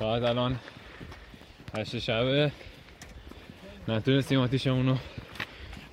[0.00, 0.58] ساعت الان
[1.76, 2.52] هشت شبه.
[3.88, 4.96] نتونستیم آتیشمون رو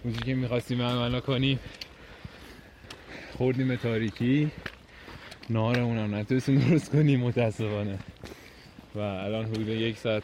[0.04, 1.60] اونجی که می‌خواستیم عملا کنیم.
[3.38, 4.52] خوردیم به تاریکی.
[5.50, 8.00] نهارمون هم نتونستیم درست کنیم متاسفانه.
[8.96, 10.24] و الان حدود یک ساعت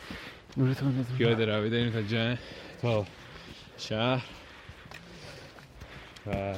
[1.18, 2.38] پیاده روی داریم تا جن
[2.82, 3.06] تا
[3.78, 4.26] شهر.
[6.28, 6.54] و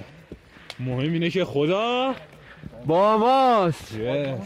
[0.80, 2.16] مهم اینه که خدا
[2.85, 3.98] با ماست.
[3.98, 4.41] Yes.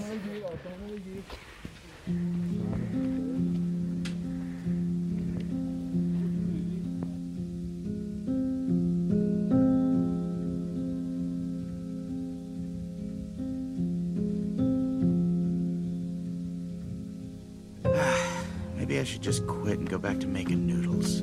[18.90, 21.22] Maybe I should just quit and go back to making noodles.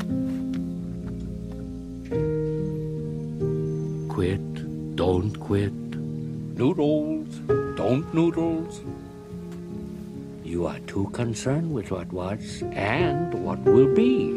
[4.09, 5.73] Quit, don't quit.
[5.73, 7.27] Noodles,
[7.77, 8.83] don't noodles.
[10.45, 14.35] You are too concerned with what was and what will be.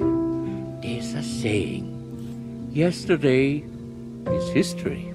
[0.82, 3.64] There's a saying yesterday
[4.26, 5.14] is history,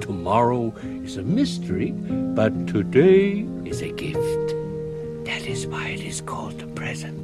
[0.00, 0.72] tomorrow
[1.04, 4.54] is a mystery, but today is a gift.
[5.26, 7.19] That is why it is called the present.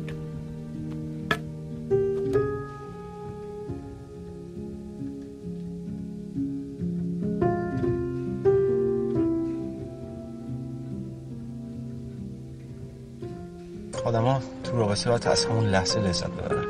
[14.16, 16.66] آدما تو رابطه باید از همون لحظه لذت ببرن.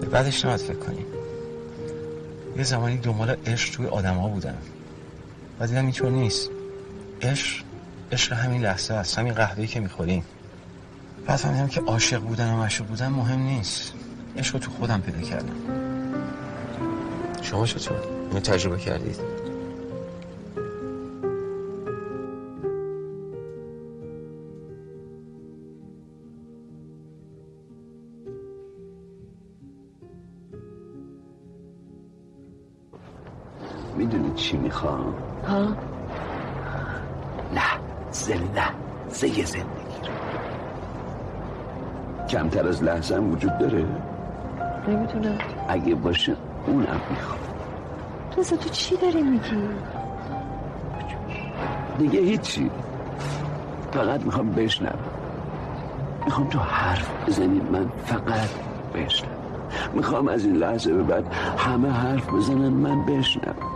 [0.00, 1.06] به بعدش نباید فکر کنیم.
[2.56, 4.54] یه زمانی دنبال عشق توی آدما بودم.
[5.60, 6.50] و دیدم اینطور نیست.
[7.22, 7.64] عشق
[8.12, 10.24] عشق همین لحظه است همین قهوه‌ای که می‌خوریم.
[11.26, 13.92] بعد فهمیدم که عاشق بودن و مشروع بودن مهم نیست.
[14.36, 15.56] عشق رو تو خودم پیدا کردم.
[17.42, 19.37] شما چطور؟ اینو تجربه کردید؟
[33.98, 35.14] می‌دونی چی می‌خوام؟
[35.48, 35.66] ها؟
[37.54, 40.12] لحظه لحظه زندگی رو.
[42.28, 43.86] کمتر از لحظه هم وجود داره؟
[44.88, 45.38] نمی‌تونم
[45.68, 46.36] اگه باشه
[46.66, 47.38] اونم می‌خوام.
[48.38, 49.68] رضا تو چی داری میگی؟
[51.98, 52.70] دیگه هیچی.
[53.92, 54.98] فقط می‌خوام بشنوم.
[56.24, 58.48] می‌خوام تو حرف بزنی من فقط
[58.94, 59.32] بشنوم.
[59.94, 63.67] می‌خوام از این لحظه به بعد همه حرف بزنن من بشنوم.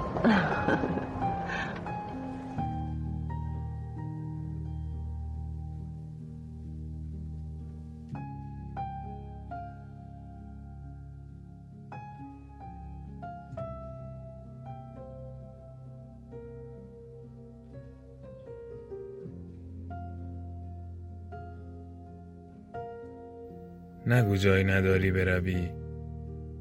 [24.06, 25.70] نگو جایی نداری بروی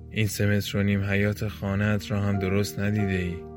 [0.09, 3.50] این سه متر و نیم حیات خانهت را هم درست ندیده ای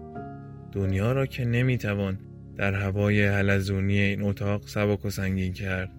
[0.74, 2.18] دنیا را که نمی‌توان
[2.56, 5.90] در هوای حلزونی این اتاق سبک و سنگین کرد.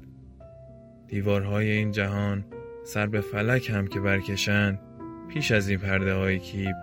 [1.07, 2.45] دیوارهای این جهان
[2.85, 4.79] سر به فلک هم که برکشند
[5.33, 6.75] پیش از این پرده های کیب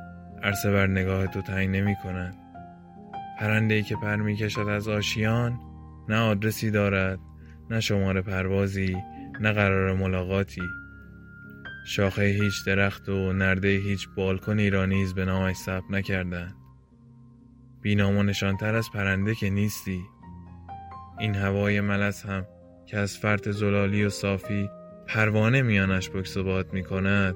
[0.42, 2.34] عرصه بر نگاه تو تعیین نمی کنند
[3.40, 5.58] پرنده که پر می کشد از آشیان
[6.08, 7.18] نه آدرسی دارد
[7.70, 8.96] نه شماره پروازی
[9.40, 10.62] نه قرار ملاقاتی.
[11.86, 16.61] شاخه هیچ درخت و نرده هیچ بالکن را نیز به نامش ثبت نکردند.
[17.82, 20.04] بینام و از پرنده که نیستی.
[21.20, 22.46] این هوای ملس هم
[22.86, 24.68] که از فرط زلالی و صافی
[25.06, 27.34] پروانه میانش بکس و باد می کند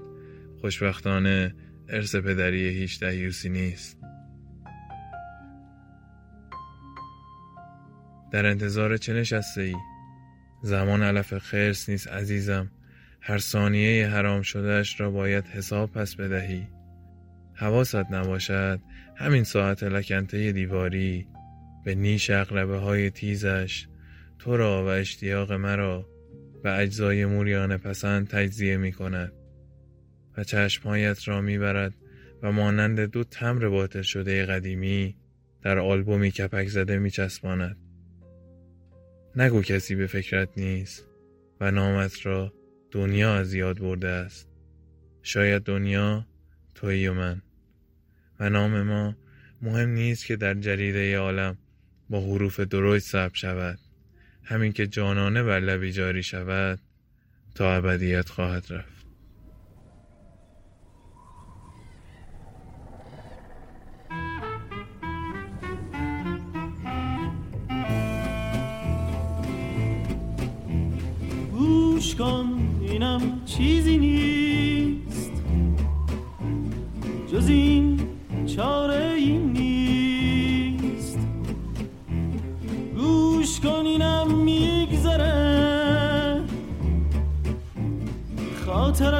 [0.61, 1.55] خوشبختانه
[1.89, 3.99] ارث پدری هیچ دهیوسی نیست.
[8.33, 9.75] در انتظار چه نشسته ای؟
[10.63, 12.71] زمان علف خرس نیست عزیزم
[13.21, 16.69] هر ثانیه حرام شدهش را باید حساب پس بدهی.
[17.55, 18.81] حواست نباشد
[19.19, 21.27] همین ساعت لکنته دیواری
[21.85, 23.87] به نیش اقربه های تیزش
[24.39, 26.09] تو را و اشتیاق مرا
[26.63, 29.33] به اجزای موریان پسند تجزیه می کند
[30.37, 31.95] و چشمهایت را می برد
[32.43, 35.17] و مانند دو تمر باطل شده قدیمی
[35.63, 37.77] در آلبومی کپک زده می چسباند.
[39.37, 41.07] نگو کسی به فکرت نیست
[41.61, 42.53] و نامت را
[42.91, 44.49] دنیا از یاد برده است
[45.23, 46.27] شاید دنیا
[46.75, 47.43] تویی و من
[48.41, 49.17] و نام ما
[49.63, 51.57] مهم نیست که در جریده عالم
[52.11, 53.79] با حروف درشت ثبت شود.
[54.45, 56.79] همین که جانانه بر لبی جاری شود
[57.55, 58.97] تا ابدیت خواهد رفت.
[72.19, 74.36] کن اینم چیزی نیست.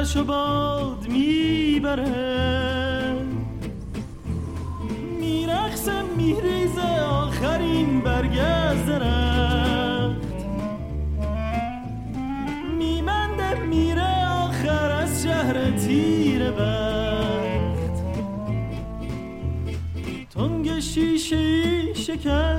[0.07, 2.05] خاطرشو باد می‌بره.
[5.19, 10.37] میرخصه میریزه آخرین برگ از درخت
[13.65, 18.03] میره آخر از شهر تیر بخت.
[20.29, 22.56] تنگ شیشه شکست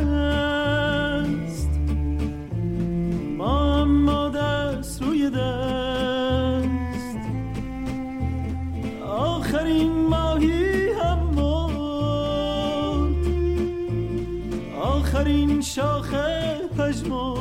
[16.93, 17.38] شاخه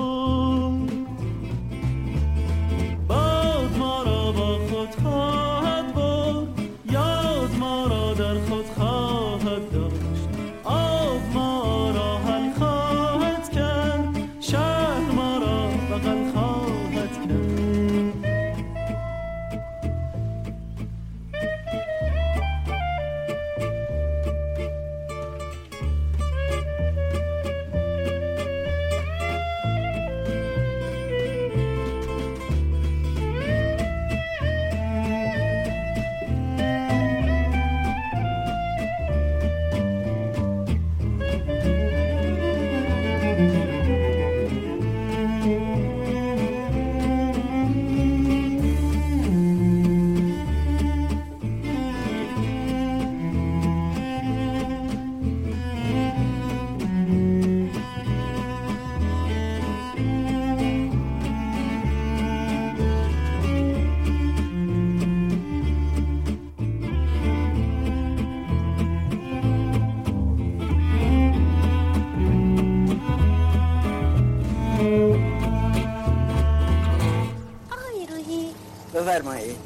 [79.02, 79.58] بفرمایید.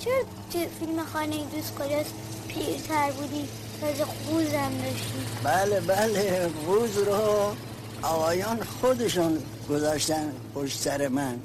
[0.00, 0.14] چرا
[0.52, 2.12] تو فیلم خانه دوست کجاست
[2.48, 3.48] پیرتر بودی
[3.80, 5.26] تازه خوزم داشتی.
[5.44, 7.54] بله بله روز رو
[8.02, 9.38] آقایان خودشون
[9.70, 11.38] گذاشتن پشت سر من.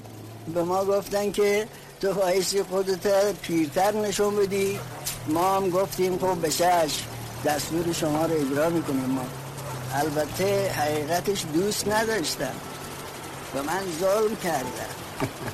[0.54, 1.68] به ما گفتن که
[2.02, 4.80] تو بایستی خودت پیرتر نشون بدی.
[5.28, 7.06] ما هم گفتیم خب به چشم
[7.46, 9.26] دستور شما رو اجرا می‌کنیم ما.
[9.94, 12.56] البته حقیقتش دوست نداشتم.
[13.54, 14.92] به من ظلم کردن.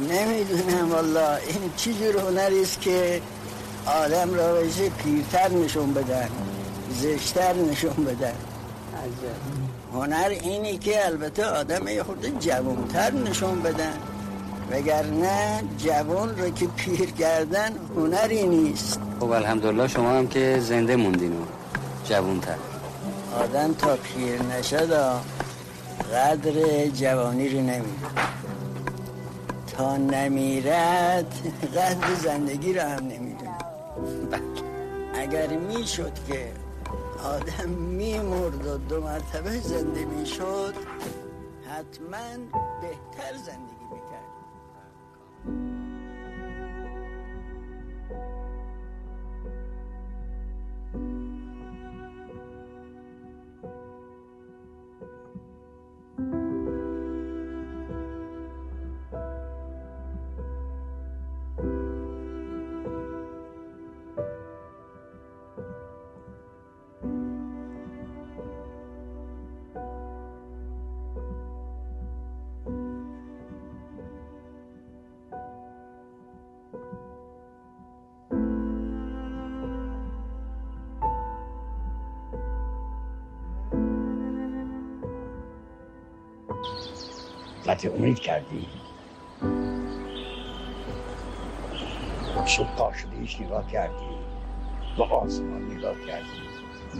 [0.00, 3.22] نمی‌دونم والا این چی جور هنری است که
[3.86, 6.28] آدم را بشه پیرتر نشون بدن
[6.90, 8.34] زشتر نشون بدن.
[9.94, 13.94] هنر اینی که البته آدم یه خورده جوانتر نشون بدن.
[14.70, 19.00] وگرنه جوان رو که پیر کردن هنری نیست.
[19.20, 21.44] خب الحمدلله شما هم که زنده موندین و
[22.04, 22.56] جوونتر
[23.36, 24.92] آدم تا پیر نشد
[26.14, 28.06] قدر جوانی رو نمیده
[29.80, 31.34] تا نمیرد.
[31.74, 33.58] قدر زندگی رو هم نمی‌دونه
[35.14, 36.52] اگر می‌شد که
[37.24, 40.74] آدم میمرد و دو مرتبه زنده می‌شد
[41.68, 42.36] حتما
[42.80, 43.69] بهتر زندگی
[87.70, 88.66] قطع امید کردی؟
[92.46, 94.10] صبح پا شدی هیچ نگاه کردی؟
[94.96, 96.40] به آسمان نگاه کردی؟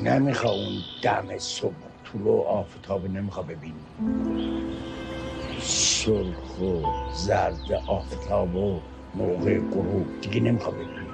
[0.05, 1.75] نمیخوا اون دم صبح
[2.05, 3.87] طلوع آفتاب نمیخوا ببینی؟
[5.61, 8.81] سرخ و زرد آفتاب و
[9.15, 11.11] موقع غروب دیگه نمیخوا ببینی؟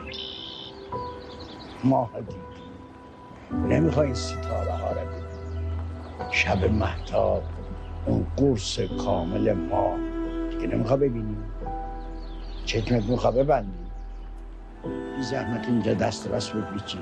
[1.85, 2.41] ماه دیدی
[3.53, 5.27] نمی‌خوای این ستاره ها رو ببینی؟
[6.31, 7.43] شب محتاب
[8.07, 9.99] اون قرص کامل ما.
[10.51, 11.37] دیگه نمیخوا ببینی
[12.65, 13.87] چشمت میخوا ببندی.
[15.17, 16.99] بی زحمت اینجا دست راست بود بیچی.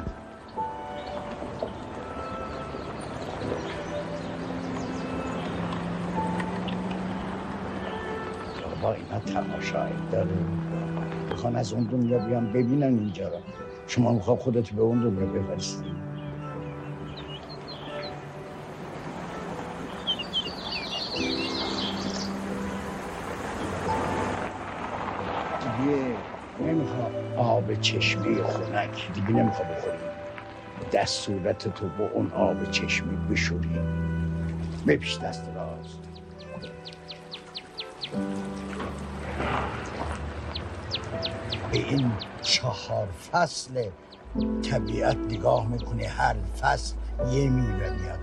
[8.82, 10.36] با اینا تماشایی داره.
[11.30, 13.40] می‌خوان از اون دنیا بیان ببینن اینجا رو.
[13.86, 16.03] شما می‌خواد خودت به اون دنیا بفرستی.
[26.60, 27.12] نمی‌خوام.
[27.36, 29.12] آب چشمه خنک.
[29.14, 29.98] دیگه نمی‌خوام بخوری
[30.92, 33.80] دست صورت تو با اون آب چشمه بشوری.
[34.86, 35.98] بپیش دست راست.
[41.72, 43.88] به این چهار فصل
[44.70, 46.94] طبیعت نگاه می‌کنه هر فصل
[47.32, 48.18] یه میوه میاد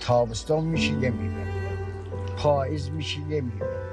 [0.00, 1.46] تابستان میشه یه میوه
[2.36, 3.87] پاییز میشه یه میوه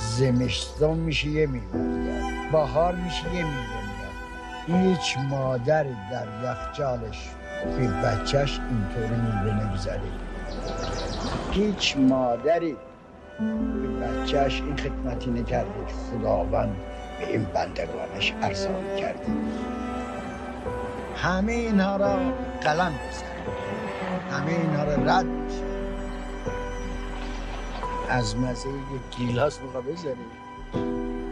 [0.00, 3.76] زمستان میشه یه میاد بهار میشه یه میاد
[4.66, 7.30] هیچ مادر در یخچالش
[7.78, 10.00] به بچهش اینطوری میوه نمی‌ذاره.
[11.52, 12.76] هیچ مادری
[13.82, 16.76] به بچهش این خدمتی نکرده که خداوند
[17.18, 19.26] به این بندگانش ارزان کرده.
[21.16, 22.16] همه اینها را
[22.62, 23.26] قلم بزن.
[24.30, 25.26] همه اینها را رد
[28.08, 30.26] از مزه یک گیلاس میخوا بذاری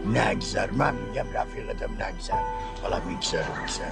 [0.07, 0.71] نگذر.
[0.71, 2.43] من میگم رفیقتم نگذر.
[2.83, 3.91] حالا میگذر میگذر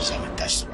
[0.00, 0.68] زمین دست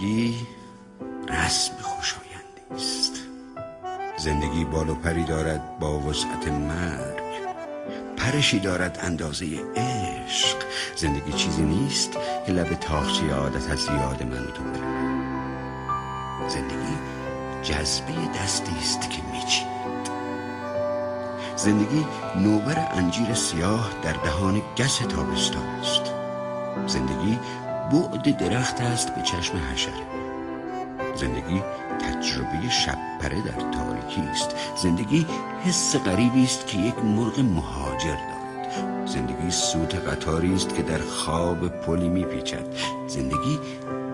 [0.00, 0.46] زندگی
[1.28, 3.12] رسم خوشایندی است.
[4.16, 7.20] زندگی بال و پری دارد با وسعت مرگ.
[8.16, 10.56] پرشی دارد اندازه عشق.
[10.96, 12.12] زندگی چیزی نیست
[12.46, 14.62] که لب تاخچه عادت از یاد من تو
[16.48, 16.98] زندگی
[17.62, 20.10] جذبه دستی است که میچید.
[21.56, 26.20] زندگی نوبر انجیر سیاه در دهان گس تابستان است.
[26.86, 27.38] زندگی
[27.92, 30.20] بعد درخت است به چشم حشره
[31.14, 31.62] زندگی
[32.00, 34.54] تجربه شب پره در تاریکی است.
[34.76, 35.26] زندگی
[35.64, 39.06] حس غریبی است که یک مرغ مهاجر دارد.
[39.06, 42.64] زندگی سوت قطاری است که در خواب پلی میپیچد.
[43.08, 43.58] زندگی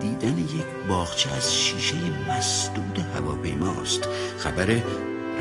[0.01, 1.97] دیدن یک باغچه از شیشه
[2.29, 4.67] مسدود هواپیماست خبر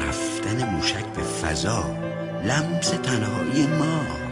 [0.07, 1.83] رفتن موشک به فضا
[2.43, 4.24] لمس تنهایی ما.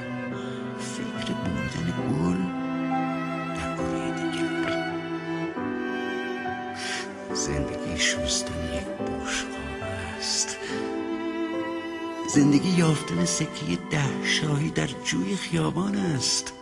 [12.33, 16.53] زندگی یافتن سکه ده شاهی در جوی خیابان است.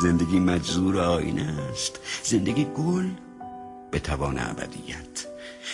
[0.00, 2.00] زندگی مجذور آینه است.
[2.24, 3.10] زندگی گل
[3.90, 5.26] به توان ابدیت.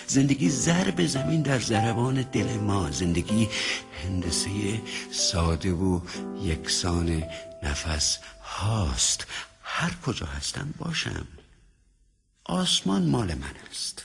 [0.06, 2.90] زندگی ضرب زمین در ضربان دل ما.
[2.90, 3.48] زندگی
[4.04, 4.50] هندسه
[5.10, 6.00] ساده و
[6.42, 7.22] یکسان
[7.62, 9.26] نفس هاست.
[9.62, 11.26] هر کجا هستم باشم.
[12.44, 14.04] آسمان مال من است.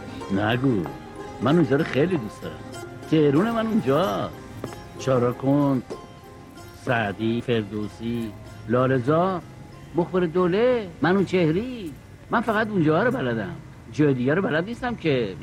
[0.31, 0.83] نگو.
[1.41, 2.55] من اونجا رو خیلی دوست دارم.
[3.11, 4.29] تهرون من اونجا.
[4.99, 5.83] چاراکن
[6.85, 8.31] سعدی فردوسی
[8.67, 9.41] لالزار
[9.95, 11.93] مخبر دوله من اون چهری.
[12.29, 13.55] من فقط اونجا رو بلدم.
[13.91, 15.35] جای دیگه رو بلد نیستم که.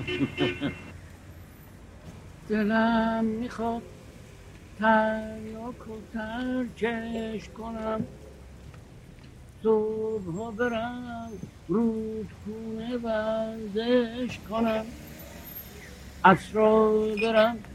[2.49, 3.83] دلم می‌خواد
[4.81, 5.21] و
[6.13, 8.01] ترکش کنم.
[9.63, 14.97] صبح ها برم رودخونه ورزش کنم.
[16.25, 17.67] اصرا برم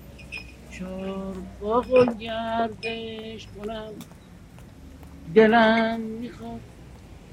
[0.69, 4.05] چارباغ و گردش کنم.
[5.35, 6.63] دلم می‌خواد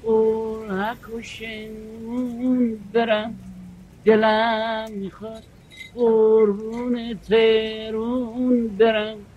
[0.01, 3.41] قرحک و شنون برم.
[4.05, 5.45] دلم می‌خواد
[5.93, 9.27] قربون ترون برم.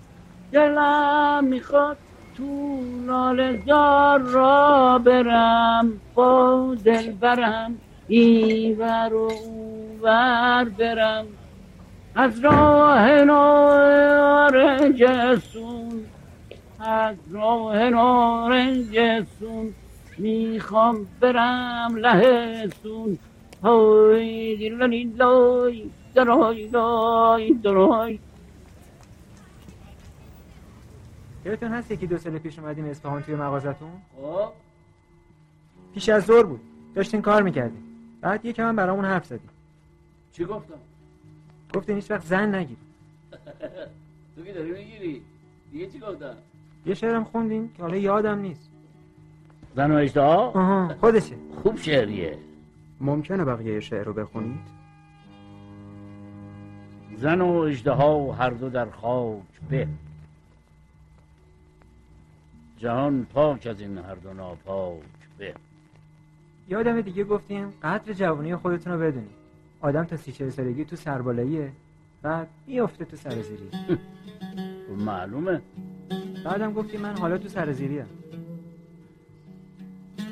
[0.52, 2.03] دلم می‌خواد
[2.36, 11.26] تو لالزار را برم با دل برم ایور و اوور برم.
[12.14, 14.74] از راه نارنجسون
[16.80, 19.74] از راه نارنجسون
[20.18, 23.18] می‌خوام برم لهستون
[23.62, 28.18] های دیلانی لای درای لای درای
[31.44, 34.52] یادتون هست یکی دو سال پیش اومدیم اصفهان توی مغازتون؟ خب.
[35.94, 36.61] پیش از ظهر بود.
[36.94, 37.83] داشتین کار می‌کردیم
[38.20, 39.50] بعد یکم هم برامون حرف زدیم
[40.33, 40.74] چی گفتم؟
[41.74, 42.76] گفتین هیچ وقت زن نگیر.
[44.37, 45.22] تو که داری می‌گیری؟
[45.72, 46.35] دیگه چی گفتم؟
[46.87, 48.70] یه شعرم خوندین که حالا یادم نیست.
[49.76, 51.37] زن و اجدها؟ آها خودشه.
[51.62, 52.38] خوب شعریه.
[53.00, 54.74] ممکنه بقیه شعر رو بخونید؟
[57.16, 59.88] زن و اجدها هر دو در خاک به.
[62.78, 65.02] جهان پاک از این هر دو ناپاک
[65.38, 65.54] به.
[66.68, 69.44] یادم دیگه گفتیم قدر جوانی خودتون رو بدونید.
[69.80, 71.72] آدم تا سی چهل سالگی تو سربالاییه.
[72.22, 73.68] بعد میافته تو سرزیری
[75.06, 75.60] معلومه.
[76.44, 78.06] بعدم گفتی من حالا تو سرزیریم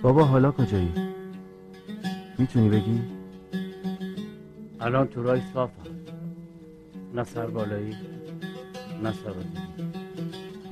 [0.03, 0.93] بابا حالا کجایی؟
[2.39, 3.03] می‌تونی بگی؟
[4.81, 5.83] الان تو رای صافم.
[7.15, 7.97] نه سر بالایی
[9.03, 9.33] نه سر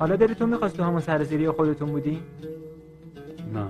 [0.01, 2.23] حالا تو می‌خواست تو همون سرزیری خودتون بودی؟
[3.53, 3.67] نه.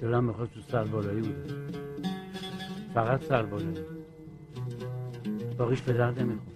[0.00, 1.52] دلم می‌خواست تو سر بالایی بود
[2.94, 3.78] فقط سر بالایی
[5.58, 6.47] باقیش به درد نمی‌خورد.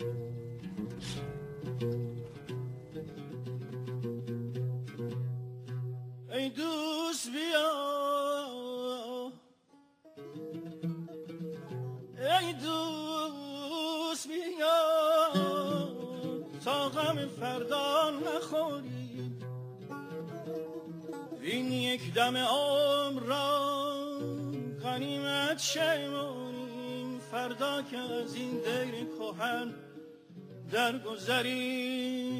[31.27, 32.33] درگذریم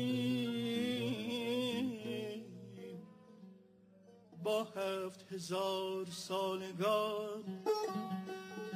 [4.43, 7.45] با هفت هزار سالگار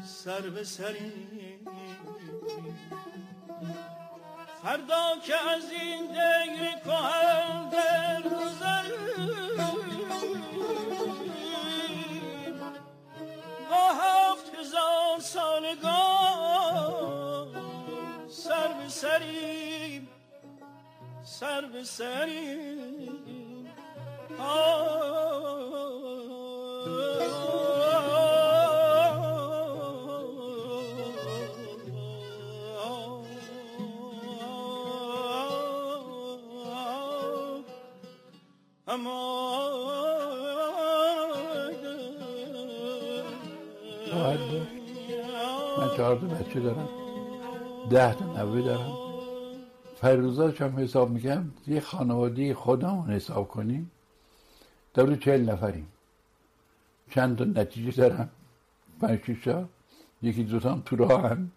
[0.04, 1.68] سر به سریم.
[4.62, 9.16] فردا که از این دیر کهن درگذریم.
[13.70, 16.66] با هفت هزار سالگار
[18.28, 19.55] سر به سریم.
[21.40, 21.84] سر به
[44.36, 44.86] بود
[45.78, 46.88] من چهار تا بچه دارم.
[47.90, 49.05] ده تا نوه دارم.
[50.06, 53.90] فیروزاش هم حساب می‌کنم یه خانواده خودمون حساب کنیم
[54.94, 55.86] در چهل نفریم.
[57.10, 58.28] چند تا نتیجه دارم؟
[59.00, 59.68] پنج شیش تا.
[60.22, 61.50] یکی دوتا هم تو راه هم.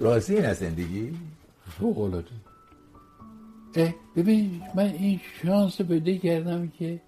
[0.00, 1.18] راضی از زندگی؟
[1.78, 2.30] فوق العاده
[3.76, 7.00] اه ببین من این شانس پیدا کردم که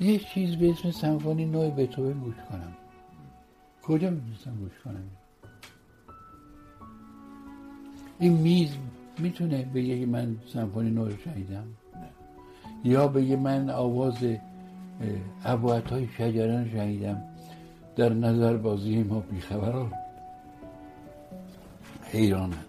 [0.00, 2.76] یه چیز به اسم سمفونی نوع بتوون گوش کنم.
[3.82, 5.23] کجا می‌تونستم گوش کنم؟
[8.18, 8.70] این میز
[9.18, 11.64] می‌تونه بگه که من سمفونی نو رو شنیدم
[12.84, 14.16] یا بگه من آواز
[15.44, 17.22] عبوت های شجران شنیدم
[17.96, 19.92] در نظر بازی ما بیخبران.
[22.02, 22.66] حیرانند.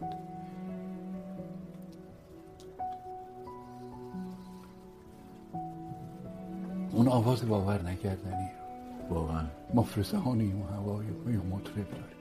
[6.91, 8.49] اون آواز باور نکردنی.
[9.10, 9.43] واقعا.
[9.73, 11.05] مفرسانی و هوای
[11.38, 12.14] و مطرب داریم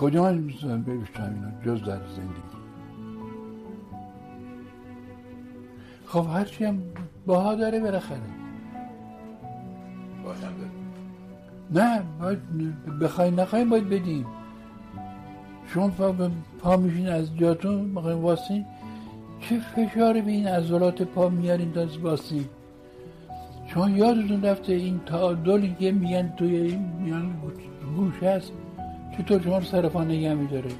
[0.00, 2.60] کجا می‌تونم ببیشتم اینا جز در زندگی.
[6.06, 6.82] خب هرچی هم
[7.26, 8.20] باها داره بالاخره.
[10.24, 10.52] باشم
[11.70, 12.38] نه باید
[13.00, 14.26] بخوای نخوای باید بدیم
[15.66, 18.64] شما پا, پا میشین از جاتون می‌خواین واسین.
[19.40, 22.44] چه فشاری به این عضلات پا میارین تا واسین؟
[23.66, 27.32] شما یادتون رفته این تعادلی که میگن توی این میان
[27.96, 28.52] گوش هست؟
[29.22, 30.70] چطور شما رو سر پا نگه میداره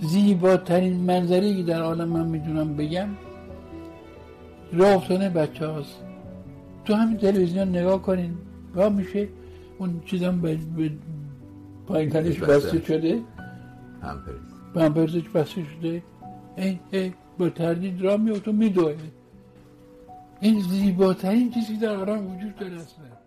[0.00, 3.08] زیباترین منظری که در عالم من می‌دونم بگم
[4.72, 6.04] راه افتانه بچه هاست
[6.84, 8.34] تو همین تلویزیون نگاه کنین
[8.74, 9.28] راه میشه
[9.78, 10.58] اون چیزم به,
[11.86, 12.80] پایین تنش بسته.
[12.80, 13.20] شده.
[14.74, 16.02] پمپرزش بسته شده.
[16.56, 18.94] ای ای با تردید راه میفت و میدوه.
[20.40, 23.21] این زیباترین چیزی در عالم وجود داره اصلا.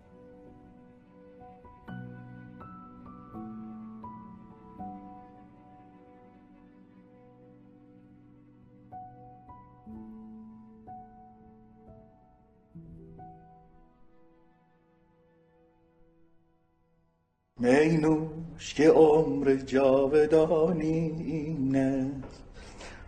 [17.65, 22.43] می نوش که عمر جاودانی این است.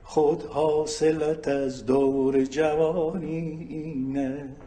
[0.03, 4.61] خود حاصلت از دور جوانی این است.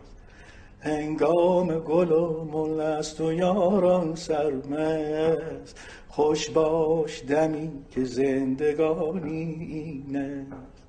[0.81, 5.79] هنگام گل و مل است و یاران سرمست.
[6.09, 10.80] خوش باش دمی که زندگانی این است.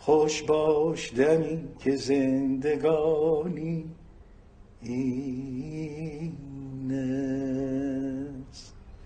[0.00, 3.84] خوش باش دمی که زندگانی
[4.82, 6.32] این
[6.92, 8.09] است